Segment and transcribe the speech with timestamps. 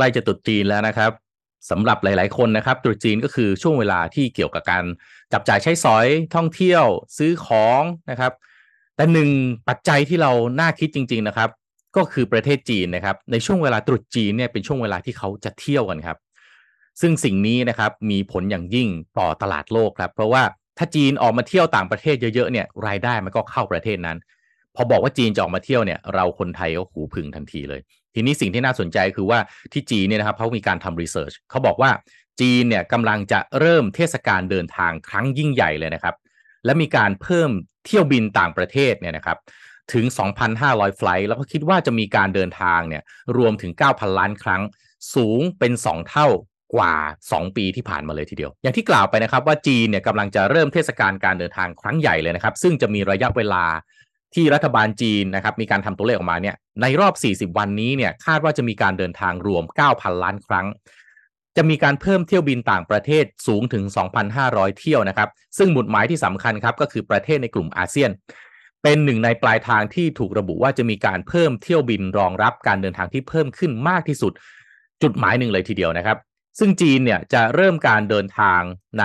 [0.00, 1.12] ใกล้จะตรุษจีนแล้วนะครับ
[1.70, 4.84] สำหรับหลาย ๆ คนนะครับตรุษจีนก็คือช่วงเวลาที่เกี่ยวกับการ
[5.32, 6.84] จับจ่ายใช้สอยท่องเที่ยว
[7.18, 8.32] ซื้อของนะครับ
[8.96, 9.30] แต่หนึ่ง
[9.68, 11.50] ปัจจัยที่เราน่าคิดจริง ๆ นะครับ
[11.96, 16.18] ก็คือประเทศจีนนะครับ ในช่วงเวลาตรุษจีนเนี่ยเป็นช่วงเวลาที่เขาจะเที่ยวกันครับ
[17.00, 18.88] ซึ่งสิ่งนี้นะครับมีผลอย่างยิ่ง
[19.18, 20.42] ต่อตลาดโลกครับ เพราะว่า
[20.78, 24.18] ถ้าจีนออกมาเที่ยวต่างประเทศเยอะ ๆ เนี่ยรายได้มันก็เข้าประเทศนั้น
[24.76, 27.80] พอบอกว่าจีนจะออกมาเที่ยวเนี่ยเราคนไทยก็หูพึ่งทันทีเลย
[28.14, 29.38] ทีนี้สิ่งที่น่าสนใจคือว่า
[29.72, 31.90] ที่จีนเนี่ยนะครับเขามีการทำรีเสิร์ชเขาบอกว่า
[32.40, 36.14] จีนเนี่ยกำลังจะเริ่มเทศกาลเดินทางครั้งยิ่งใหญ่เลยนะครับ
[36.64, 37.50] และมีการเพิ่ม
[37.86, 39.38] เที่ยวบินต่างประเทศเนี่ยนะครับ
[39.92, 40.04] ถึง
[40.52, 43.02] 2,500 ไฟล์แล้วก็คิดว่าจะมีการเดินทางเนี่ย
[43.36, 44.62] รวมถึง 9,000 ล้านครั้ง
[45.14, 46.28] สูงเป็น 2 เท่า
[46.74, 46.94] กว่า
[47.26, 53.64] 2 ปีที่ผ่านมาเลยทีเดียว อย่างที่กล่าวไปนะครับว่าจีนเนี่ยกำลังจะเริ่มเทศกาลการเดินทางครั้งใหญ่เลยนะครับ ซึ่งจะมีระยะเวลา
[54.34, 57.14] ที่รัฐบาลจีนนะครับมีการทำตัวเลขออกมาเนี่ยในรอบ
[57.52, 60.66] 40 วันนี้เนี่ยคาดว่าจะมีการเดินทางรวม 9,000 ล้านครั้ง
[61.56, 63.84] จะมีการเพิ่มเที่ยวบินต่างประเทศสูงถึง
[64.32, 68.10] 2,500 เที่ยวนะครับ ซึ่งหมุดหมายที่สำคัญครับก็คือประเทศในกลุ่มอาเซียน
[68.82, 74.32] เป็นหนึ่งในปลายทางที่ถูกระบุว่าจะมีการเพิ่มเที่ยวบินรองรับการเดินทางที่เพิ่มขึ้นมากที่สุด
[75.02, 76.16] จุดหมายหนึ่งเลยทีเดียวนะครับ
[76.58, 78.60] ซึ่งจีนเนี่ยจะเริ่มการเดินทาง
[79.00, 79.04] ใน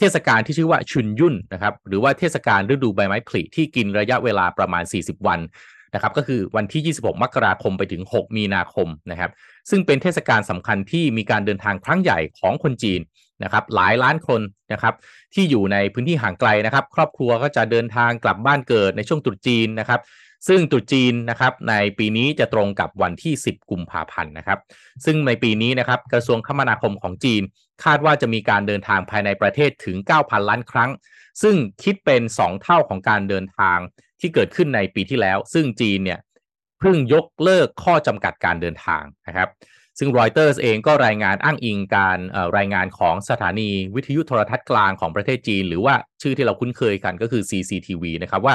[0.00, 5.40] เทศกาลที่ชื่อว่าชุนยุ่นนะครับหรือว่าเทศกาลฤดูใบไม้ผลิที่กินระยะเวลาประมาณ 40 วัน
[5.94, 9.30] นะครับก็คือวันที่ 26 มกราคมไปถึง 6 มีนาคมนะครับ
[9.70, 13.00] ซึ่งเป็นเทศกาลสำคัญที่มีการเดินทางครั้งใหญ่ของคนจีน
[13.44, 14.40] นะครับหลายล้านคน
[14.72, 14.94] นะครับ
[15.34, 20.00] ที่อยู่ในพื้นที่ห่างไกลนะครับ ครอบครัวก็จะเดินทางกลับบ้านเกิดในช่วงตรุษจีนนะครับ
[20.48, 24.58] ซึ่งตรุษจีนนะครับในปีนี้จะตรงกับวันที่ 10 กุมภาพันธ์นะครับ
[25.04, 27.42] ซึ่งในปีนี้นะครับกระทรวงคมนาคมของจีน
[27.84, 30.90] คาดว่าจะมีการเดินทางภายในประเทศถึง 9,000 ล้านครั้ง
[31.42, 33.78] ซึ่งคิดเป็น 2 เท่าของการเดินทาง
[34.20, 36.18] ที่เกิดขึ้นในปีที่แล้ว ซึ่งจีนเนี่ย
[36.80, 39.48] เพิ่งยกเลิกข้อจำกัดการเดินทางนะครับ
[39.98, 42.18] ซึ่งรอยเตอร์สเองก็รายงานอ้างอิงการ
[42.56, 48.54] รายงานของสถานีวิทยุโทรทัศน์กลางของประเทศจีน หรือว่าชื่อที่เราคุ้นเคยกันก็คือ CCTV นะครับว่า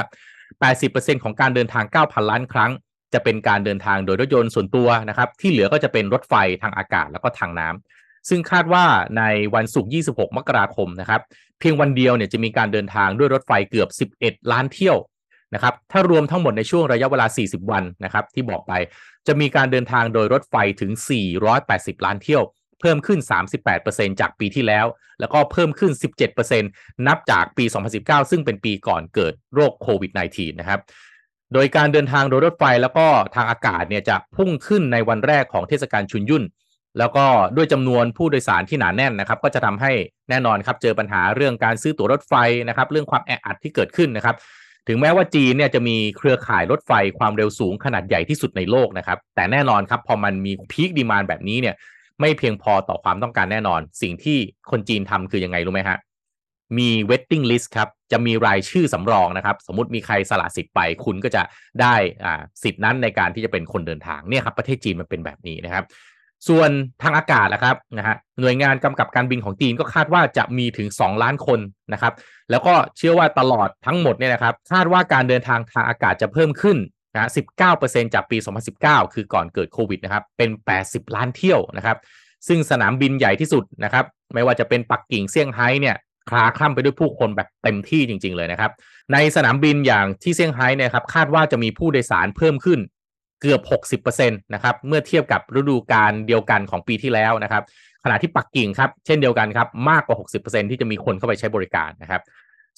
[0.74, 2.72] 80%ของการเดินทาง 9,000 ล้านครั้ง
[3.14, 8.84] จะเป็นการเดินทางโดยรถยนต์ส่วนตัวนะครับ ที่เหลือก็จะเป็นรถไฟทางอากาศแล้วก็ทางน้ำซึ่งคาดว่า
[9.18, 9.22] ใน
[9.54, 11.20] วันศุกร์ 26 มกราคมนะครับ
[11.60, 14.96] เพียงวันเดียวเนี่ยจะมีการเดินทางด้วยรถไฟเกือบ 11 ล้านเที่ยว
[15.54, 18.72] นะครับ ถ้ารวมทั้งหมดในช่วงระยะเวลา 40 วันนะครับ ที่บอกไป
[19.26, 20.90] จะมีการเดินทางโดยรถไฟถึง
[21.48, 22.42] 480 ล้านเที่ยว
[22.80, 23.18] เพิ่มขึ้น
[23.70, 24.86] 38%จากปีที่แล้ว
[25.20, 25.92] แล้วก็เพิ่มขึ้น
[26.50, 26.60] 17%
[27.06, 27.64] นับจากปี
[27.98, 30.80] 2019 ซึ่งเป็นปีก่อนเกิดโรคโควิด -19 นะครับ
[31.54, 36.44] โดยการเดินทางโดยรถไฟแล้วก็ทางอากาศเนี่ยจะพุ่งขึ้นในวันแรกของเทศกาลชุนยุ่น
[36.98, 37.26] แล้วก็
[37.56, 39.92] ด้วยจำนวนผู้โดยสารที่หนาแน่นนะครับ ก็จะทำให้
[40.30, 42.34] แน่นอนครับเจอปัญหาเรื่องการซื้อตั๋วรถไฟ
[42.68, 44.36] นะครับ เรื่องความแออัดที่เกิดขึ้นนะครับ
[44.88, 51.74] ถึงแม้ว่าจีนเนี่ยจะมีเครือข่ายรถไฟความเร็วสูงขนาดใหญ่ที่สุดในโลกนะครับ แต่แน่นอนครับพอมันมีพีคดีมานแบบนี้เนี่ย
[52.20, 54.38] ไม่เพียงพอต่อความต้องการแน่นอน สิ่งที่
[54.70, 55.98] คนจีนทำคือยังไงรู้ไหมฮะ
[56.78, 61.42] มี waiting list ครับ จะมีรายชื่อสำรองนะครับ สมมติมีใครสละสิทธิ์ไป คุณก็จะ
[61.80, 61.94] ได้
[62.24, 65.84] อ่าสิทธิ์นั้นในการที่จะเป็นคนเดินทางเนี่ยครับประเทศจีนมันเป็นแบบนี้นะครับ
[66.48, 66.70] ส่วน
[67.02, 71.60] ทางอากาศนะครับนะฮะหน่วยงานกำกับการบินของจีนก็คาดว่าจะมีถึง 2 ล้านคน
[71.92, 72.12] นะครับ
[72.50, 76.76] แล้วก็เชื่อว่าตลอดทั้งหมดเนี่ยนะครับ คาดว่าการเดินทางทางอากาศจะเพิ่มขึ้น
[77.16, 77.30] นะ
[77.72, 78.36] 19%จากปี
[78.76, 80.50] 2019 คือก่อนเกิดโควิดนะครับ เป็น
[80.82, 81.96] 80 ล้านเที่ยวนะครับ
[82.48, 84.04] ซึ่งสนามบินใหญ่ที่สุดนะครับ
[84.34, 85.96] ไม่ว่าจะเป็นปักกิ่งเซี่ยงไฮ้เนี่ย
[86.30, 88.70] คลาคล่ำไปด้วยผู้คนแบบเต็มที่จริง ๆ เลยนะครับ
[89.12, 92.80] ในสนามบินอย่างที่เซี่ยงไฮ้เนี่ยครับ คาดว่าจะมีผู้โดยสารเพิ่มขึ้น
[93.42, 93.60] เกือบ
[94.08, 97.62] 60%นะครับ เมื่อเทียบกับฤดูกาลเดียวกันของปีที่แล้วนะครับ
[98.04, 102.22] ขณะที่ปักกิ่งครับ เช่นเดียวกันครับ มากกว่า 60%ที่จะมีคนเข้าไปใช้บริการนะครับ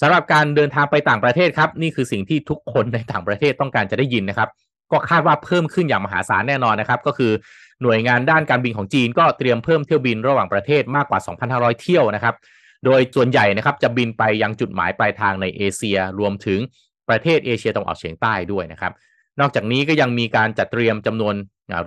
[0.01, 4.49] สำหรับการเดินทางไปต่างประเทศครับ นี่คือสิ่งที่ทุกคนในต่างประเทศต้องการจะได้ยินนะครับ
[4.93, 7.33] ก็คาดว่าเพิ่มขึ้นอย่างมหาศาลแน่นอนนะครับ ก็คือ
[7.83, 11.21] หน่วยงานด้านการบินของจีน ก็เตรียมเพิ่มเที่ยวบินระหว่างประเทศมากกว่า
[11.51, 12.35] 2,500 เที่ยวนะครับ
[12.85, 16.61] โดยส่วนใหญ่นะครับจะบินไปยังจุดหมายปลายทางในเอเชีย รวมถึง
[17.09, 18.93] ประเทศเอเชียตะวันออกเฉียงใต้ด้วยนะครับ
[19.41, 21.35] นอกจากนี้ก็ยังมีการจัดเตรียมจำนวน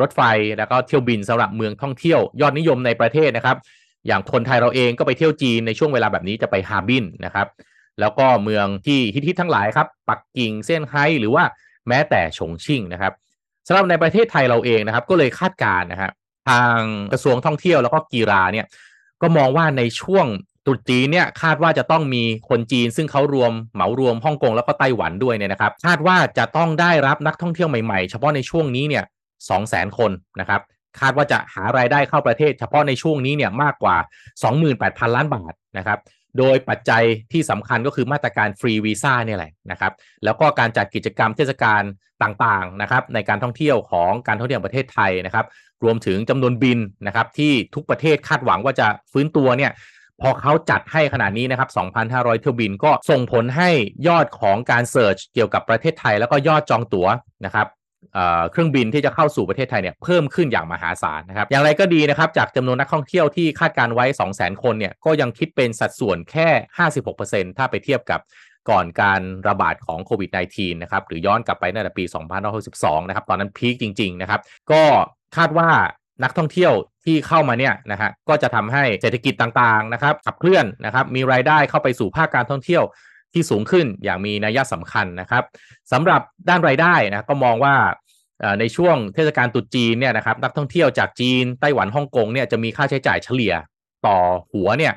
[0.02, 0.22] รถไฟ
[0.58, 3.58] แล้วก็เที่ยวบินสำหรับเมืองท่องเที่ยวยอดนิยมในประเทศนะครับ
[4.08, 7.48] อย่างคนไทยเราเองก็ไปเที่ยวจีนในช่วงเวลาแบบนี้จะไปฮาร์บินนะครับ
[8.00, 11.44] แล้วก็เมืองที่ฮิตๆทั้งหลายครับ ปักกิ่งเซี่ยงไฮ้หรือว่า
[11.88, 13.14] แม้แต่ฉงชิ่งนะครับ
[13.68, 16.12] สำหรับในประเทศไทยเราเองนะครับ ก็เลยคาดการณ์นะครับ
[16.50, 16.80] ทาง
[17.12, 18.66] กระทรวงท่องเที่ยวแล้วก็กีฬาเนี่ย
[19.22, 20.26] ก็มองว่าในช่วง
[20.66, 29.04] ตรุษจีนเนี่ยคาดว่าจะต้องมีคนจีน ซึ่งเขารวมเหมารวมฮ่องกงแล้วก็ไต้หวันด้วยเนี่ยนะครับ คาดว่าจะต้องได้รับนักท่องเที่ยวใหม่ๆ เฉพาะในช่วงนี้เนี่ย
[29.50, 30.62] สองแสนคนนะครับ
[31.00, 33.98] คาดว่าจะหารายได้เข้าประเทศ เฉพาะในช่วงนี้เนี่ยมากกว่า
[34.58, 36.00] 28,000 ล้านบาทนะครับ
[36.38, 39.94] โดยปัจจัยที่สำคัญก็คือมาตรการฟรีวีซ่าเนี่ยแหละนะครับ
[40.24, 41.82] แล้วก็การจัดกิจกรรมเทศกาล
[42.24, 45.46] ต่างๆนะครับในการท่องเที่ยวของการท่องเที่ยวประเทศไทยนะครับ
[45.84, 49.72] รวมถึงจำนวนบินนะครับที่ทุกประเทศคาดหวังว่าจะฟื้นตัวเนี่ย
[50.22, 51.70] พอเขาจัดให้ขนาดนี้นะครับ
[52.02, 53.70] 2,500 เที่ยวบินก็ส่งผลให้
[54.08, 57.08] ยอดของการ search เกี่ยวกับประเทศไทย แล้วก็ยอดจองตั๋ว
[57.46, 57.68] นะครับ
[58.52, 66.48] เครื่องบินที่จะเข้าสู่ประเทศไทยเนี่ยเพิ่มขึ้นอย่างมหาศาลนะครับ อย่างไรก็ดีนะครับ จากจำนวนนักท่องเที่ยวที่คาดการณ์ไว้ 200,000 คนเนี่ยก็ยังคิดเป็นสัดส่วนแค่
[67.08, 68.20] 56%ถ้าไปเทียบกับ
[68.70, 72.04] ก่อนการระบาดของโควิด -19 นะครับ หรือย้อนกลับไปในปี
[72.58, 74.84] 2562 นะครับ ตอนนั้นพีคจริง ๆ นะครับ ก็
[75.38, 75.70] คาดว่า
[76.24, 76.74] นักท่องเที่ยว
[77.06, 82.84] ที่เข้ามาเนี่ยนะฮะก็จะทำให้เศรษฐกิจต่างๆนะครับขับเคลื่อนนะครับมีรายได้เข้าไปสู่ภาคการท่องเที่ยว
[83.34, 85.44] ที่สูงขึ้นอย่างมีนัยสำคัญนะครับ
[85.92, 87.76] สำหรับด้านรายได้นะก็มองว่า
[88.60, 93.54] ในช่วงเทศกาลตรุษจีนเนี่ยนะครับนักท่องเที่ยวจากจีนไต้หวันฮ่องกงเนี่ยจะมีค่าใช้จ่ายเฉลี่ย
[94.08, 94.18] ต่อ
[94.54, 94.94] หัวเนี่ย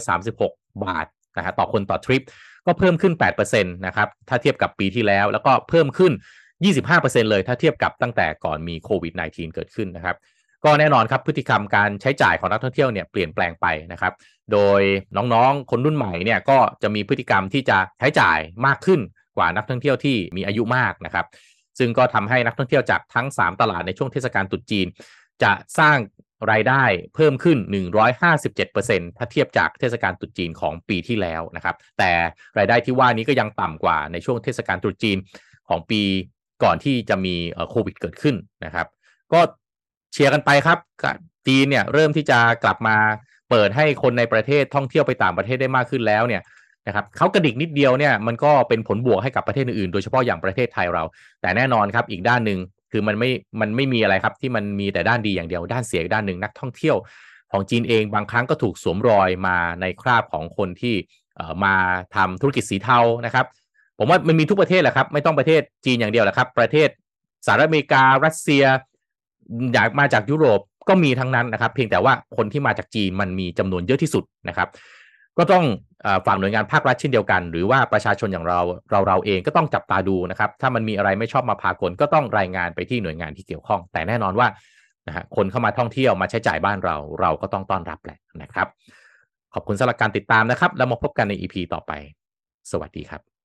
[0.00, 2.22] 58,236 บาทนะฮะต่อคนต่อทริป
[2.66, 6.12] ก็เพิ่มขึ้น 8%นะครับถ้าเทียบกับปีที่แล้ว แล้วก็เพิ่มขึ้น
[6.72, 10.16] 25%เลยถ้าเทียบกับตั้งแต่ก่อนมีโควิด -19 เกิดขึ้นนะครับ
[10.64, 14.12] ก็แน่นอนครับพฤติกรรมการใช้จ่ายของนักท่องเที่ยวเนี่ยเปลี่ยนแปลงไปนะครับ
[14.52, 14.80] โดย
[15.16, 19.00] น้องๆ คนรุ่นใหม่เนี่ยก็จะมีพฤติกรรมที่จะใช้จ่ายมากขึ้น
[19.36, 21.26] กว่านักท่องเที่ยวที่มีอายุมากนะครับ
[21.78, 24.86] ซึ่งก็ทำให้นักท่องเที่ยวจากทั้ง 3 ตลาดในช่วงเทศกาลตรุษจีน
[25.42, 25.98] จะสร้าง
[26.50, 26.84] รายได้
[27.14, 27.58] เพิ่มขึ้น
[28.38, 32.10] 157%ถ้าเทียบจากเทศกาลตรุษจีนของปีที่แล้วนะครับ แต่
[32.58, 35.18] รายได้ที่ว่านี้ก็ยังต่ำกว่าในช่วงเทศกาลตรุษจีน
[35.68, 36.02] ของปี
[36.64, 37.34] ก่อนที่จะมี
[37.70, 38.86] โควิดเกิดขึ้นนะครับ
[39.32, 39.40] ก็
[40.12, 40.78] เชียร์กันไปครับ
[41.46, 42.96] จีนเนี่ยเริ่มที่จะกลับมา
[43.50, 46.42] เปิดให้คนในประเทศท่องเที่ยวไปต่างประเทศได้มากขึ้นแล้วเนี่ย
[46.86, 51.04] นะครับเขากระดิกนิดเดียวเนี่ยมันก็เป็นผลบวกให้กับประเทศอื่นๆ โดยเฉพาะอย่างประเทศไทยเรา
[51.40, 52.58] แต่แน่นอนครับอีกด้านหนึ่ง
[52.92, 56.96] คือมันไม่มันไม่มีอะไรครับที่มันมีแต่ด้านดีอย่างเดียว ด้านเสียด้านหนึ่งนักท่องเที่ยว
[57.52, 60.94] ของจีนเองบางครั้งก็ถูกสวมรอยมาในคราบของคนที่
[61.64, 61.74] มา
[62.16, 63.46] ทำธุรกิจสีเทานะครับ
[63.98, 66.88] ผมว่ามันมีทุกประเทศแหละครับ ไม่ต้องประเทศจีนอย่างเดียวแหละครับ ประเทศ
[67.46, 68.64] สหรัฐอเมริกา รัสเซีย
[69.74, 74.68] อยากมาจากยุโรปก็มีทั้งนั้นนะครับ เพียงแต่ว่าคนที่มาจากจีนมันมีจำนวนเยอะที่สุดนะครับ
[75.38, 75.64] ก็ต้อง
[76.26, 78.60] ฝากหน่วยงานภาครัฐเช่นเดียวกัน หรือว่าประชาชนอย่างเรา
[78.90, 84.48] เราเราเองก็ต้องจับตาดูนะครับ ถ้ามันมีอะไรไม่ชอบมาพากลก็ต้องรายงานไปที่หน่วยงานที่เกี่ยวข้อง แต่แน่นอนว่า
[85.08, 88.66] นะฮะคนเข้ามาท่องเที่ยวมาใช้จ่ายบ้านเราเราก็ต้องต้อนรับแหละนะครับ
[89.54, 91.92] ขอบคุณสำหรับการติดตามนะครับ แล้วมาพบกันใน EP ต่อไป
[92.70, 93.37] สวัสดีครับ